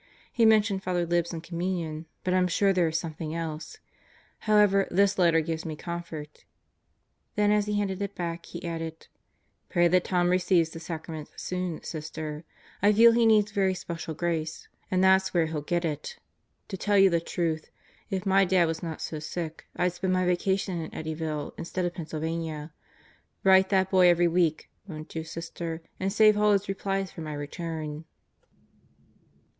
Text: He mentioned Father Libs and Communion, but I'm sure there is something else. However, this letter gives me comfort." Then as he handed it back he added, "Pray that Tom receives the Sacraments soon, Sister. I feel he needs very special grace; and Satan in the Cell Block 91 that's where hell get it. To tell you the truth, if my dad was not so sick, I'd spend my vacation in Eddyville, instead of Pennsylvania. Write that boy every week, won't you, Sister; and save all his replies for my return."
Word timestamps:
He 0.33 0.45
mentioned 0.47 0.81
Father 0.81 1.05
Libs 1.05 1.31
and 1.31 1.43
Communion, 1.43 2.07
but 2.23 2.33
I'm 2.33 2.47
sure 2.47 2.73
there 2.73 2.87
is 2.87 2.97
something 2.97 3.35
else. 3.35 3.77
However, 4.39 4.87
this 4.89 5.19
letter 5.19 5.41
gives 5.41 5.63
me 5.63 5.75
comfort." 5.75 6.43
Then 7.35 7.51
as 7.51 7.67
he 7.67 7.77
handed 7.77 8.01
it 8.01 8.15
back 8.15 8.47
he 8.47 8.65
added, 8.67 9.05
"Pray 9.69 9.87
that 9.87 10.05
Tom 10.05 10.29
receives 10.29 10.71
the 10.71 10.79
Sacraments 10.79 11.33
soon, 11.35 11.83
Sister. 11.83 12.43
I 12.81 12.91
feel 12.91 13.11
he 13.11 13.27
needs 13.27 13.51
very 13.51 13.75
special 13.75 14.15
grace; 14.15 14.67
and 14.89 15.03
Satan 15.03 15.09
in 15.13 15.15
the 15.19 15.19
Cell 15.19 15.19
Block 15.19 15.21
91 15.21 15.21
that's 15.21 15.33
where 15.35 15.45
hell 15.45 15.61
get 15.61 15.85
it. 15.85 16.19
To 16.69 16.77
tell 16.77 16.97
you 16.97 17.09
the 17.11 17.21
truth, 17.21 17.69
if 18.09 18.25
my 18.25 18.43
dad 18.43 18.65
was 18.67 18.81
not 18.81 19.01
so 19.01 19.19
sick, 19.19 19.67
I'd 19.75 19.93
spend 19.93 20.13
my 20.13 20.25
vacation 20.25 20.81
in 20.81 20.89
Eddyville, 20.89 21.53
instead 21.59 21.85
of 21.85 21.93
Pennsylvania. 21.93 22.73
Write 23.43 23.69
that 23.69 23.91
boy 23.91 24.07
every 24.09 24.27
week, 24.27 24.71
won't 24.87 25.13
you, 25.13 25.23
Sister; 25.23 25.83
and 25.99 26.11
save 26.11 26.39
all 26.39 26.53
his 26.53 26.67
replies 26.67 27.11
for 27.11 27.21
my 27.21 27.35
return." 27.35 28.05